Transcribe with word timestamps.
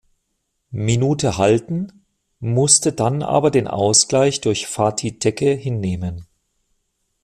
Minute 0.71 1.37
halten, 1.37 2.05
musste 2.39 2.91
dann 2.91 3.21
aber 3.21 3.51
den 3.51 3.67
Ausgleich 3.67 4.41
durch 4.41 4.65
Fatih 4.65 5.19
Tekke 5.19 5.53
hinnehmen. 5.53 6.25